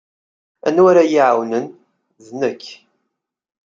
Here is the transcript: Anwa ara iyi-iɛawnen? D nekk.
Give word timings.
Anwa 0.67 0.87
ara 0.91 1.01
iyi-iɛawnen? 1.05 1.65
D 2.25 2.27
nekk. 2.39 2.63